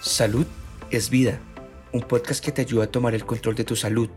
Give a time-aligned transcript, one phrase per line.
[0.00, 0.46] Salud
[0.90, 1.40] es vida,
[1.92, 4.10] un podcast que te ayuda a tomar el control de tu salud.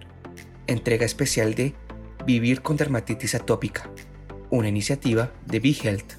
[0.68, 1.74] Entrega especial de
[2.26, 3.90] Vivir con dermatitis atópica,
[4.50, 6.14] una iniciativa de BeHealth.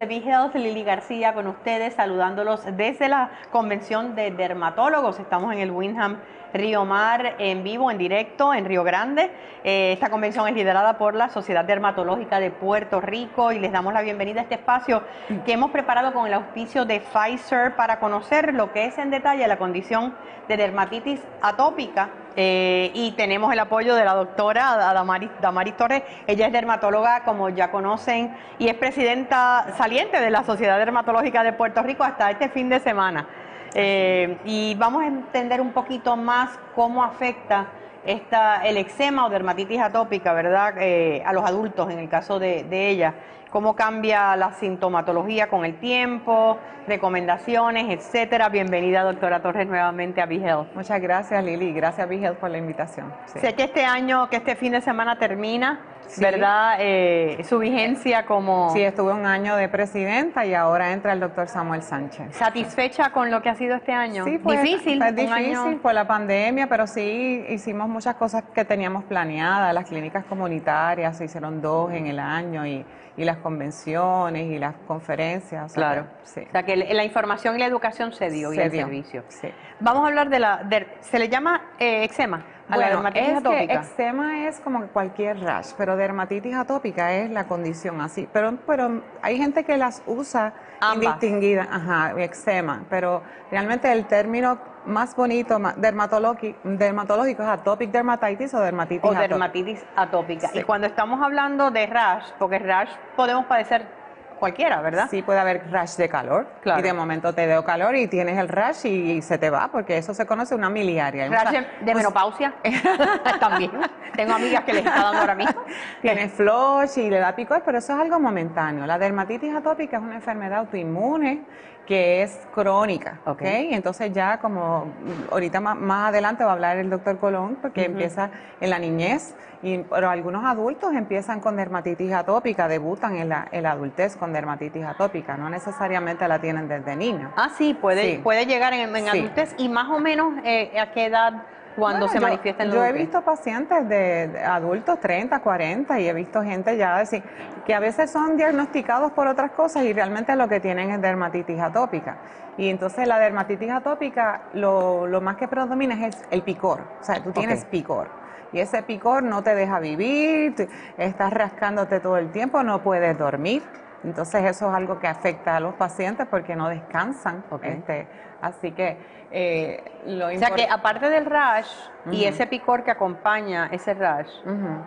[0.00, 5.18] BeHealth, Lili García con ustedes, saludándolos desde la convención de dermatólogos.
[5.20, 6.18] Estamos en el Winham
[6.52, 9.30] Río Mar en vivo, en directo, en Río Grande.
[9.64, 13.92] Eh, esta convención es liderada por la Sociedad Dermatológica de Puerto Rico y les damos
[13.92, 15.02] la bienvenida a este espacio
[15.44, 19.46] que hemos preparado con el auspicio de Pfizer para conocer lo que es en detalle
[19.46, 20.14] la condición
[20.48, 22.10] de dermatitis atópica.
[22.40, 26.02] Eh, y tenemos el apoyo de la doctora Damaris, Damaris Torres.
[26.26, 31.52] Ella es dermatóloga, como ya conocen, y es presidenta saliente de la Sociedad Dermatológica de
[31.52, 33.26] Puerto Rico hasta este fin de semana.
[33.74, 37.66] Eh, y vamos a entender un poquito más cómo afecta
[38.04, 40.74] esta, el eczema o dermatitis atópica, ¿verdad?
[40.78, 43.14] Eh, a los adultos, en el caso de, de ella.
[43.50, 48.50] Cómo cambia la sintomatología con el tiempo, recomendaciones, etcétera.
[48.50, 50.74] Bienvenida, doctora Torres, nuevamente a BeHealth.
[50.74, 51.72] Muchas gracias, Lili.
[51.72, 53.10] Gracias, BeHealth, por la invitación.
[53.24, 55.80] Sé que este año, que este fin de semana termina,
[56.18, 56.76] ¿verdad?
[56.78, 58.70] Eh, su vigencia como...
[58.70, 62.36] Sí, estuve un año de presidenta y ahora entra el doctor Samuel Sánchez.
[62.36, 64.24] ¿Satisfecha con lo que ha sido este año?
[64.24, 64.98] Sí, fue difícil.
[64.98, 69.72] Fue difícil por la pandemia, pero sí hicimos muchas cosas que teníamos planeadas.
[69.72, 72.84] Las clínicas comunitarias, se hicieron dos en el año y,
[73.16, 75.72] y las convenciones y las conferencias.
[75.72, 76.06] claro.
[76.22, 76.42] sí.
[76.48, 79.24] O sea, que la información y la educación se dio y el servicio.
[79.28, 79.48] Sí.
[79.80, 80.68] Vamos a hablar de la...
[81.00, 82.44] ¿Se le llama eh, eczema?
[82.68, 83.80] A la dermatitis atópica.
[83.80, 88.28] eczema es como cualquier rash, pero dermatitis atópica es la condición así.
[88.30, 90.52] Pero, pero hay gente que las usa
[90.94, 94.58] indistinguida, ajá, eczema, pero realmente el término
[94.88, 100.50] más bonito dermatológico, es atopic dermatitis o dermatitis o dermatitis atópica.
[100.54, 103.98] Y cuando estamos hablando de rash, porque rash podemos padecer
[104.38, 105.08] cualquiera, ¿verdad?
[105.10, 106.46] Sí, puede haber rash de calor.
[106.62, 106.80] Claro.
[106.80, 109.98] Y de momento te dio calor y tienes el rash y, se te va, porque
[109.98, 111.28] eso se conoce una miliaria.
[111.28, 112.54] ¿Rash de menopausia?
[113.40, 113.72] También.
[114.14, 115.62] Tengo amigas que les está dando ahora mismo.
[116.02, 118.86] Tienes flush y le da picor, pero eso es algo momentáneo.
[118.86, 121.44] La dermatitis atópica es una enfermedad autoinmune
[121.88, 123.40] que es crónica, ¿ok?
[123.42, 124.92] Entonces ya como
[125.32, 129.78] ahorita más, adelante va a hablar el doctor Colón, porque empieza en la niñez, y,
[129.78, 135.48] pero algunos adultos empiezan con dermatitis atópica, debutan en la, adultez con dermatitis atópica, no
[135.48, 137.32] necesariamente la tienen desde niños.
[137.36, 141.42] Ah, sí, puede, puede llegar en, adultez y más o menos eh, a qué edad
[141.78, 146.76] cuando se manifiesta Yo he visto pacientes de, adultos 30, 40 y he visto gente
[146.76, 147.22] ya decir
[147.64, 151.60] que a veces son diagnosticados por otras cosas y realmente lo que tienen es dermatitis
[151.60, 152.18] atópica.
[152.56, 157.22] Y entonces la dermatitis atópica lo, lo más que predomina es el, picor, o sea,
[157.22, 158.08] tú tienes picor.
[158.52, 163.62] Y ese picor no te deja vivir, estás rascándote todo el tiempo, no puedes dormir.
[164.04, 167.44] Entonces eso es algo que afecta a los pacientes porque no descansan.
[167.62, 168.06] Este,
[168.40, 168.96] así que
[169.30, 171.70] eh, lo O sea que aparte del rash
[172.10, 174.30] y ese picor que acompaña ese rash,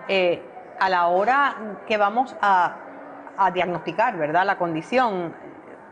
[0.08, 0.42] eh,
[0.80, 1.56] a la hora
[1.88, 2.76] que vamos a,
[3.54, 4.46] diagnosticar, ¿verdad?
[4.46, 5.34] La condición,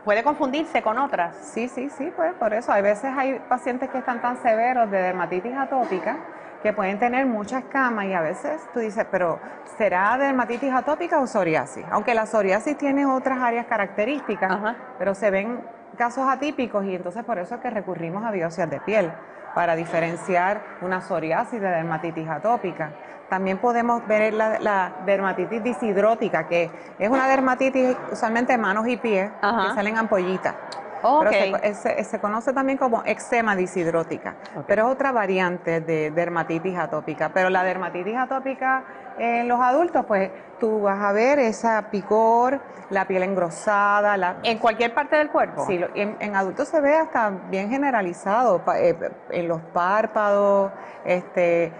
[0.04, 1.34] ¿puede confundirse con otras?
[1.34, 2.70] Sí, sí, sí, pues por eso.
[2.70, 6.16] Hay veces hay pacientes que están tan severos de dermatitis atópica
[6.62, 9.38] que pueden tener muchas camas y a veces tú dices, pero
[9.78, 11.84] ¿será dermatitis atópica o psoriasis?
[11.90, 15.60] Aunque la psoriasis tiene otras áreas características, pero se ven
[15.96, 19.10] casos atípicos y entonces por eso es que recurrimos a biopsias de piel
[19.54, 22.92] para diferenciar una psoriasis de dermatitis atópica.
[23.28, 29.30] También podemos ver la, dermatitis disidrótica, que es una dermatitis usualmente de manos y pies,
[29.30, 30.54] que salen ampollitas.
[31.02, 31.74] Pero
[32.04, 37.30] se, conoce también como eczema disidrótica, pero es otra variante de dermatitis atópica.
[37.32, 38.84] Pero la dermatitis atópica
[39.18, 44.16] en los adultos, pues tú vas a ver esa picor, la piel engrosada.
[44.16, 44.36] La...
[44.42, 45.66] ¿En cualquier parte del cuerpo?
[45.66, 50.72] Sí, en, adultos se ve hasta bien generalizado, eh, en los párpados,
[51.04, 51.72] este,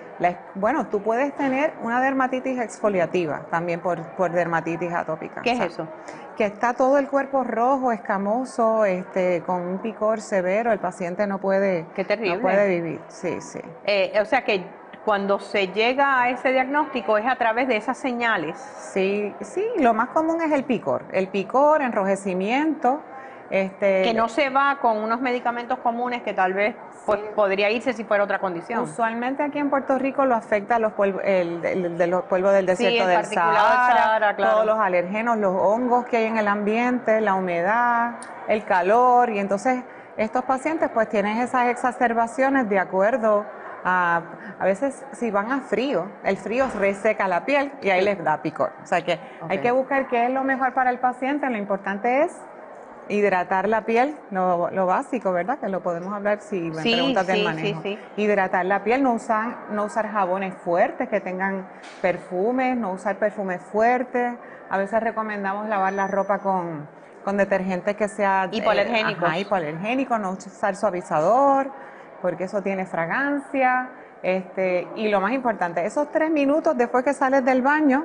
[0.54, 5.42] bueno, tú puedes tener una dermatitis exfoliativa también por, por dermatitis atópica.
[5.42, 5.86] ¿Qué es eso?
[6.40, 11.38] que está todo el cuerpo rojo, escamoso, este, con un picor severo, el paciente no
[11.38, 12.36] puede, Qué terrible.
[12.36, 12.98] No puede vivir.
[13.08, 13.60] Sí, sí.
[13.84, 14.64] Eh, o sea que
[15.04, 18.58] cuando se llega a ese diagnóstico es a través de esas señales.
[18.58, 23.02] Sí, sí, lo más común es el picor, el picor, enrojecimiento,
[23.50, 27.92] este, que no se va con unos medicamentos comunes que tal vez pues, podría irse
[27.92, 28.84] si fuera otra condición.
[28.84, 33.24] Usualmente aquí en Puerto Rico lo afecta los polvos, el, los polvos del desierto del
[33.24, 38.14] Sahara, todos los alergenos, los hongos que hay en el ambiente, la humedad,
[38.46, 39.82] el calor y entonces
[40.16, 43.44] estos pacientes pues tienen esas exacerbaciones de acuerdo
[43.84, 44.22] a,
[44.60, 48.42] a veces si van a frío, el frío reseca la piel y ahí les da
[48.42, 48.72] picor.
[48.82, 49.18] O sea que
[49.48, 52.36] hay que buscar qué es lo mejor para el paciente, lo importante es
[53.10, 55.58] Hidratar la piel, lo, básico, ¿verdad?
[55.58, 57.82] Que lo podemos hablar si me preguntas del manejo.
[57.82, 58.22] Sí, sí.
[58.22, 61.68] Hidratar la piel, no, usar, no usar jabones fuertes que tengan
[62.00, 64.34] perfumes, no usar perfumes fuertes.
[64.70, 66.88] A veces recomendamos lavar la ropa con,
[67.24, 68.48] con detergente que sea...
[68.52, 69.26] Hipoalergénico.
[69.26, 71.70] Eh, hipoalergénico, no usar suavizador,
[72.22, 73.90] porque eso tiene fragancia.
[74.22, 78.04] Este, y lo más importante, esos tres minutos después que sales del baño,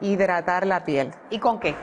[0.00, 1.12] hidratar la piel.
[1.30, 1.74] ¿Y con qué?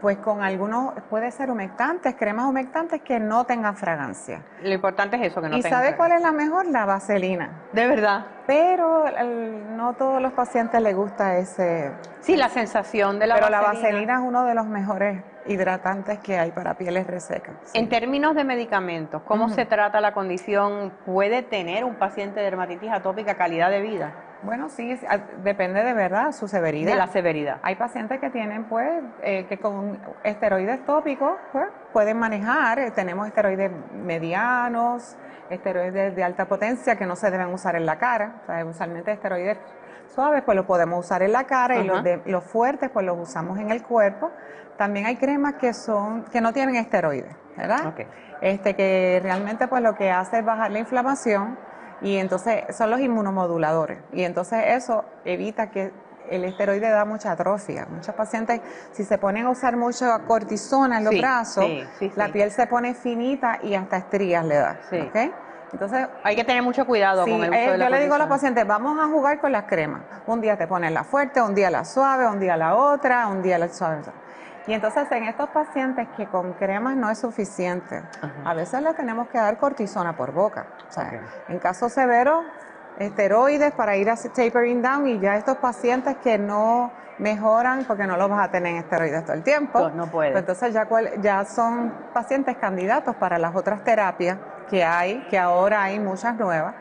[0.00, 4.42] Pues con algunos, puede ser humectantes, cremas humectantes que no tengan fragancia.
[4.62, 6.66] Lo importante es eso, que no ¿Y tengan ¿Y sabe cuál es la mejor?
[6.66, 7.62] La vaselina.
[7.72, 8.26] De verdad.
[8.46, 9.04] Pero
[9.76, 11.92] no todos los pacientes les gusta ese...
[12.20, 13.72] Sí, la sensación de la Pero vaselina.
[13.72, 17.54] la vaselina es uno de los mejores hidratantes que hay para pieles resecas.
[17.74, 20.92] En términos de medicamentos, ¿cómo se trata la condición?
[21.04, 24.12] ¿Puede tener un paciente de dermatitis atópica calidad de vida?
[24.46, 24.98] Bueno, sí,
[25.42, 26.92] depende de verdad su severidad.
[26.92, 27.58] De la severidad.
[27.62, 32.78] Hay pacientes que tienen, pues, eh, que con esteroides tópicos, pues, pueden manejar.
[32.78, 35.16] Eh, tenemos esteroides medianos,
[35.50, 38.36] esteroides de alta potencia que no se deben usar en la cara.
[38.44, 39.58] O sea, usualmente esteroides
[40.14, 43.18] suaves, pues los podemos usar en la cara y los, de, los fuertes, pues los
[43.18, 44.30] usamos en el cuerpo.
[44.76, 47.94] También hay cremas que son que no tienen esteroides, ¿verdad?
[48.40, 51.58] Este que realmente pues lo que hace es bajar la inflamación
[52.00, 55.92] y entonces son los inmunomoduladores y entonces eso evita que
[56.30, 57.86] el esteroide da mucha atrofia.
[57.88, 58.60] Muchos pacientes,
[58.92, 61.64] si se ponen a usar mucho cortisona en los brazos,
[62.16, 64.80] la piel se pone finita y hasta estrías le da.
[65.72, 68.14] Entonces, hay que tener mucho cuidado con el uso eh, de la Yo le digo
[68.14, 70.02] a los pacientes, vamos a jugar con las cremas.
[70.26, 73.42] Un día te pones la fuerte, un día la suave, un día la otra, un
[73.42, 74.02] día la suave.
[74.66, 78.02] Y entonces en estos pacientes que con cremas no es suficiente,
[78.44, 80.66] a veces le tenemos que dar cortisona por boca.
[80.88, 82.44] O sea, en casos severos,
[82.98, 88.16] esteroides para ir a tapering down y ya estos pacientes que no mejoran porque no
[88.16, 89.88] los vas a tener en esteroides todo el tiempo.
[89.90, 90.32] No, puede.
[90.32, 90.88] Pues entonces ya,
[91.20, 96.74] ya son pacientes candidatos para las otras terapias que hay, que ahora hay muchas nuevas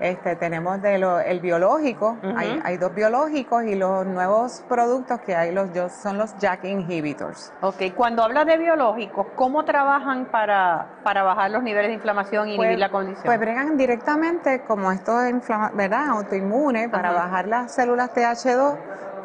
[0.00, 5.34] este, tenemos de lo, el biológico, hay, hay, dos biológicos y los nuevos productos que
[5.34, 7.52] hay los, son los JAK inhibitors.
[7.60, 12.54] Ok, cuando habla de biológicos, ¿cómo trabajan para, para bajar los niveles de inflamación y
[12.54, 13.24] inhibir pues, la condición?
[13.24, 15.34] Pues bregan directamente como esto es
[15.74, 16.08] ¿verdad?
[16.08, 18.76] autoinmune para bajar las células TH2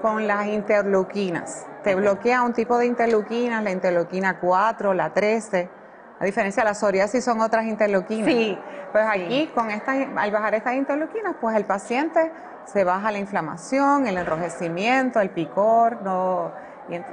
[0.02, 1.66] con las interleuquinas.
[1.84, 5.79] Te bloquea un tipo de interleuquinas, la interleuquina 4, la 13
[6.20, 8.28] a diferencia de la psoriasis son otras interleuquinas.
[8.28, 8.58] Sí.
[8.92, 12.32] Pues aquí, con estas, al bajar estas interleuquinas, pues el paciente
[12.66, 16.52] se baja la inflamación, el enrojecimiento, el picor, no,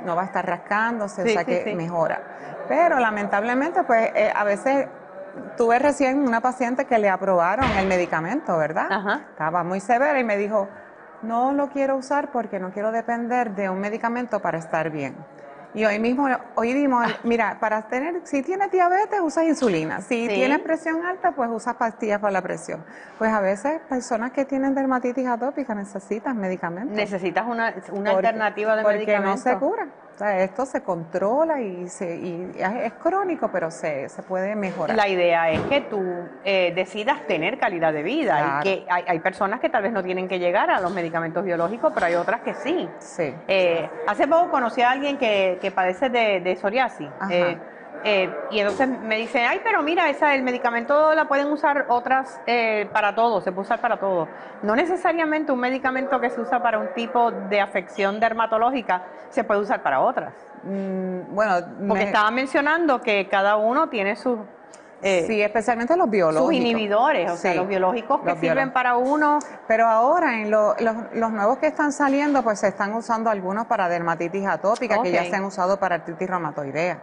[0.05, 2.21] no va a estar rascándose, o sea que mejora.
[2.69, 4.89] Pero lamentablemente, pues eh, a veces
[5.57, 8.87] tuve recién una paciente que le aprobaron el medicamento, ¿verdad?
[8.91, 9.21] Ajá.
[9.31, 10.69] Estaba muy severa y me dijo,
[11.23, 15.17] no lo quiero usar porque no quiero depender de un medicamento para estar bien.
[15.75, 20.01] Y hoy mismo, hoy dimos, mira, para tener, si tienes diabetes, usas insulina.
[20.01, 22.85] Si tienes presión alta, pues usas pastillas para la presión.
[23.19, 26.97] Pues a veces personas que tienen dermatitis atópica necesitan medicamentos.
[26.97, 29.89] Necesitas una, una alternativa de porque no se cura.
[30.17, 34.97] O sea, esto se controla y, se, y es crónico, pero se, se puede mejorar.
[34.97, 36.03] La idea es que tú
[36.43, 38.61] eh, decidas tener calidad de vida.
[38.61, 41.45] Y que hay, hay, personas que tal vez no tienen que llegar a los medicamentos
[41.45, 42.89] biológicos, pero hay otras que sí.
[42.99, 43.35] Sí.
[43.47, 47.11] Eh, hace poco conocí a alguien que, que padece de, de psoriasis.
[47.31, 47.59] Eh,
[48.05, 52.41] eh, y entonces me dicen, ay, pero mira, esa, el medicamento la pueden usar otras
[52.47, 54.29] eh, para todo, se puede usar para todo.
[54.63, 59.61] No necesariamente un medicamento que se usa para un tipo de afección dermatológica se puede
[59.61, 60.35] usar para otras.
[60.63, 61.55] Mm, bueno,
[61.89, 64.39] porque estaba mencionando que cada uno tiene sus
[65.03, 66.47] eh, sí, especialmente los biológicos.
[66.47, 69.41] Sus inhibidores, o sea, los biológicos que sirven para uno.
[69.69, 73.89] Pero ahora, en los, los, nuevos que están saliendo, pues se están usando algunos para
[73.89, 76.99] dermatitis atópica, que ya se han usado para artritis reumatoidea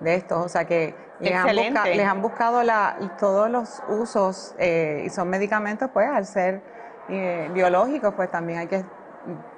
[0.00, 5.02] de estos, o sea que les han, les han, buscado la, todos los usos eh,
[5.04, 6.62] y son medicamentos, pues al ser
[7.08, 8.84] eh, biológicos, pues también hay que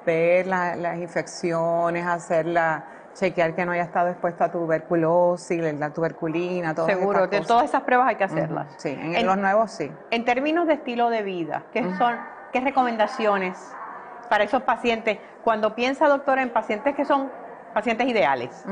[0.04, 2.84] ver las infecciones, hacerla,
[3.14, 7.82] chequear que no haya estado expuesto a tuberculosis, la tuberculina, todo Seguro, de todas esas
[7.82, 8.74] pruebas hay que hacerlas.
[8.78, 9.92] Sí, en, los nuevos sí.
[10.10, 12.16] En términos de estilo de vida, ¿qué son,
[12.52, 13.58] qué recomendaciones
[14.28, 15.18] para esos pacientes?
[15.44, 17.30] Cuando piensa, doctora, en pacientes que son
[17.74, 18.64] pacientes ideales,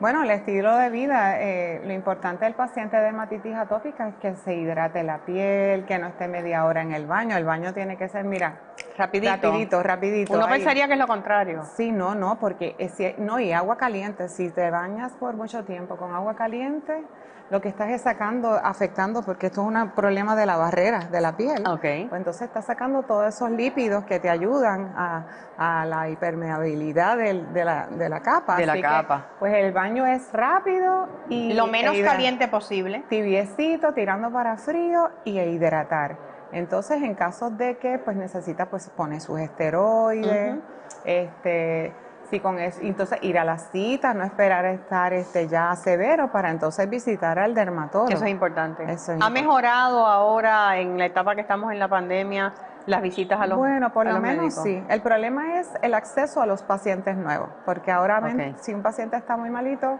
[0.00, 4.34] bueno, el estilo de vida, eh, lo importante del paciente de dermatitis atópica es que
[4.36, 7.36] se hidrate la piel, que no esté media hora en el baño.
[7.36, 8.56] El baño tiene que ser, mira,
[8.96, 9.32] Rapidito.
[9.32, 10.32] Rapidito, rapidito.
[10.34, 11.62] Uno pensaría que es lo contrario.
[11.76, 15.96] Sí, no, no, porque es, no, y agua caliente, si te bañas por mucho tiempo
[15.96, 17.04] con agua caliente,
[17.50, 21.20] lo que estás es sacando, afectando, porque esto es un problema de la barrera de
[21.20, 21.62] la piel.
[21.66, 21.80] Ok.
[21.80, 25.26] Pues entonces estás sacando todos esos lípidos que te ayudan a,
[25.58, 28.56] a la hipermeabilidad de, la, de la capa.
[28.56, 29.26] De la Así que, capa.
[29.38, 33.04] pues el baño es rápido y Lo menos e caliente posible.
[33.08, 36.33] tibiecito, tirando para frío y e hidratar.
[36.54, 40.56] Entonces, en caso de que pues necesita, pues pone sus esteroides,
[41.04, 41.92] este,
[42.30, 46.30] si con eso, entonces ir a la cita, no esperar a estar este ya severo
[46.32, 48.10] para entonces visitar al dermatólogo.
[48.12, 48.84] Eso es importante.
[48.84, 49.40] Eso es ¿Ha importante.
[49.42, 52.54] mejorado ahora en la etapa que estamos en la pandemia
[52.86, 54.62] las visitas a los Bueno, por lo menos médicos?
[54.62, 54.82] sí.
[54.88, 58.22] El problema es el acceso a los pacientes nuevos, porque ahora
[58.60, 59.98] si un paciente está muy malito,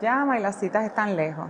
[0.00, 1.46] llama y las citas están lejos.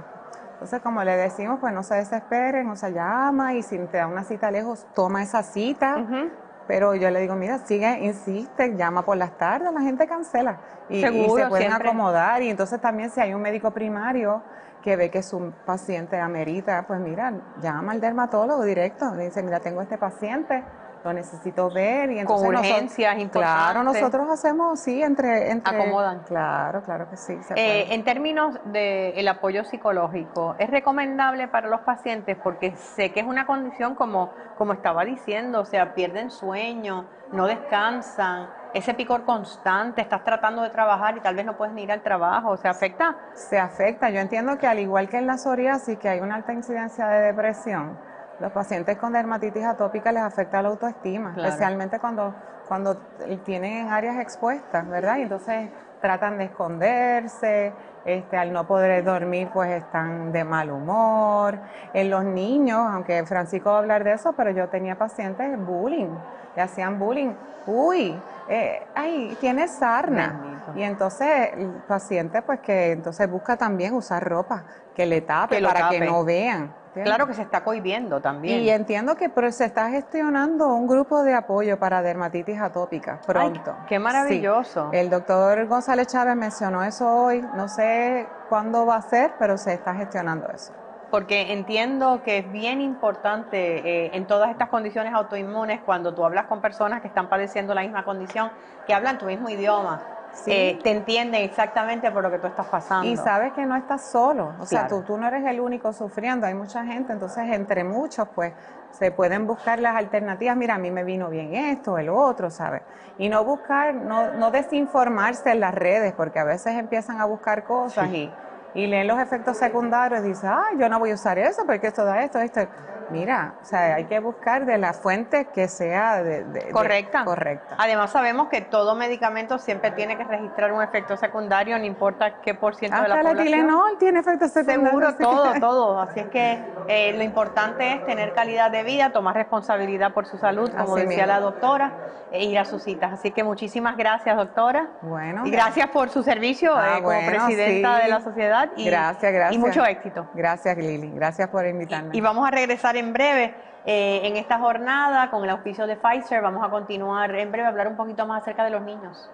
[0.56, 4.06] Entonces, como le decimos, pues no se desesperen, o sea, llama y si te da
[4.06, 5.98] una cita lejos, toma esa cita.
[5.98, 6.30] Ujú.
[6.66, 10.58] Pero yo le digo, mira, sigue, insiste, llama por las tardes, la gente cancela.
[10.88, 11.88] Y, y Seguro, se pueden siempre.
[11.88, 12.42] acomodar.
[12.42, 14.42] Y entonces también si hay un médico primario
[14.82, 19.14] que ve que su paciente amerita, pues mira, llama al dermatólogo directo.
[19.14, 20.64] Le dice, mira, tengo este paciente,
[21.06, 22.10] lo necesito ver.
[22.10, 23.16] Y entonces urgencias.
[23.30, 25.50] Claro, nosotros hacemos, sí, entre...
[25.50, 26.20] entre Acomodan.
[26.24, 27.38] Claro, claro que sí.
[27.42, 32.36] se Eh, en términos del apoyo psicológico, ¿es recomendable para los pacientes?
[32.42, 37.46] Porque sé que es una condición como, como estaba diciendo, o sea, pierden sueño, no
[37.46, 41.92] descansan, ese picor constante, estás tratando de trabajar y tal vez no puedes ni ir
[41.92, 43.16] al trabajo, o sea, afecta.
[43.34, 44.10] Se afecta.
[44.10, 47.20] Yo entiendo que al igual que en la psoriasis, que hay una alta incidencia de
[47.26, 47.98] depresión,
[48.40, 51.48] los pacientes con dermatitis atópica les afecta la autoestima, Claro.
[51.48, 52.34] especialmente cuando,
[52.68, 52.96] cuando
[53.44, 55.16] tienen áreas expuestas, ¿verdad?
[55.18, 57.72] Y entonces tratan de esconderse,
[58.04, 61.58] este, al no poder dormir pues están de mal humor.
[61.94, 66.14] En los niños, aunque Francisco va a hablar de eso, pero yo tenía pacientes bullying,
[66.54, 67.32] le hacían bullying.
[67.66, 68.16] Uy,
[68.48, 70.38] eh, ay, tienes sarna.
[70.40, 70.72] Bendito.
[70.76, 74.64] Y entonces el paciente pues que entonces busca también usar ropa
[74.94, 76.72] que le tape Que para que no vean.
[76.96, 77.14] ¿Entiendes?
[77.14, 78.62] Claro que se está cohibiendo también.
[78.62, 83.74] Y entiendo que pero se está gestionando un grupo de apoyo para dermatitis atópica pronto.
[83.78, 84.88] Ay, qué maravilloso.
[84.90, 84.98] Sí.
[84.98, 87.44] El doctor González Chávez mencionó eso hoy.
[87.54, 90.72] No sé cuándo va a ser, pero se está gestionando eso.
[91.10, 96.46] Porque entiendo que es bien importante eh, en todas estas condiciones autoinmunes, cuando tú hablas
[96.46, 98.50] con personas que están padeciendo la misma condición,
[98.86, 100.02] que hablan tu mismo idioma,
[100.32, 100.52] Sí.
[100.52, 103.08] eh, te entienden exactamente por lo que tú estás pasando.
[103.08, 104.98] Y sabes que no estás solo, o sea, Claro.
[104.98, 108.52] tú, tú no eres el único sufriendo, hay mucha gente, entonces entre muchos, pues
[108.90, 112.82] se pueden buscar las alternativas, mira, a mí me vino bien esto, el otro, ¿sabes?
[113.18, 117.64] Y no buscar, no, no desinformarse en las redes, porque a veces empiezan a buscar
[117.64, 118.30] cosas y,
[118.74, 121.86] y leen los efectos secundarios y dicen, ah, yo no voy a usar eso porque
[121.88, 122.60] esto da esto, esto.
[123.10, 127.24] Mira, o sea, hay que buscar de la fuente que sea de, de- de- Correcta.
[127.24, 127.76] correcta.
[127.78, 132.54] Además sabemos que todo medicamento siempre tiene que registrar un efecto secundario, no importa qué
[132.54, 133.60] por ciento de la Hasta el población.
[133.60, 134.90] Tilenol tiene efectos secundarios.
[134.90, 135.16] Seguro, sí.
[135.18, 136.00] todo, todo.
[136.00, 136.58] Así es que
[136.88, 141.06] eh, lo importante es tener calidad de vida, tomar responsabilidad por su salud, como Así
[141.06, 141.26] decía mismo.
[141.26, 141.92] la doctora,
[142.32, 143.12] e ir a sus citas.
[143.12, 144.88] Así que muchísimas gracias, doctora.
[145.02, 145.46] Bueno.
[145.46, 148.02] Y gracias por su servicio Ah, eh, como bueno, presidenta sí.
[148.02, 148.68] de la sociedad.
[148.76, 149.54] Y, Gracias, gracias.
[149.54, 150.26] Y mucho éxito.
[150.34, 151.10] Gracias, Lili.
[151.14, 152.10] Gracias por invitarme.
[152.12, 153.54] Y vamos a regresar en breve
[153.86, 156.42] eh, en esta jornada con el auspicio de Pfizer.
[156.42, 159.30] Vamos a continuar en breve a hablar un poquito más acerca de los niños.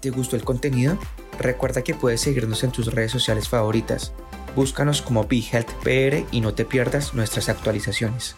[0.00, 0.96] ¿Te gustó el contenido?
[1.38, 4.12] Recuerda que puedes seguirnos en tus redes sociales favoritas.
[4.54, 8.36] Búscanos como BeHealthPR y no te pierdas nuestras actualizaciones.